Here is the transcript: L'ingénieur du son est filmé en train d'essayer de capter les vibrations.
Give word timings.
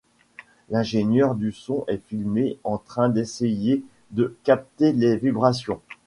L'ingénieur 0.71 1.35
du 1.35 1.51
son 1.51 1.85
est 1.87 2.01
filmé 2.07 2.57
en 2.63 2.79
train 2.79 3.07
d'essayer 3.07 3.83
de 4.09 4.35
capter 4.43 4.93
les 4.93 5.15
vibrations. 5.15 5.79